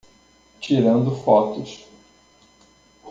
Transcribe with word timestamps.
Tirando 0.59 1.15
fotos 1.15 1.85